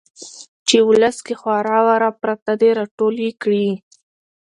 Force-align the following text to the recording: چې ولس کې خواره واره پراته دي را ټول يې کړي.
چې 0.67 0.77
ولس 0.89 1.17
کې 1.25 1.33
خواره 1.41 1.79
واره 1.85 2.09
پراته 2.21 2.53
دي 2.61 2.69
را 2.77 2.85
ټول 2.97 3.15
يې 3.25 3.31
کړي. 3.41 3.69